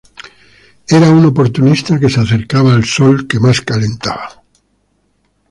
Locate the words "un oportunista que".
1.11-2.09